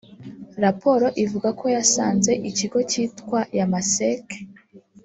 [0.63, 4.27] raporo ivuga ko yasanze ikigo kitwa Yamasec